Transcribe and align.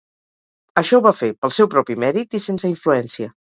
Això 0.83 0.97
ho 0.99 1.03
va 1.07 1.11
fer 1.19 1.31
pel 1.43 1.55
seu 1.59 1.71
propi 1.77 2.01
mèrit 2.07 2.37
i 2.41 2.43
sense 2.51 2.73
influència. 2.77 3.35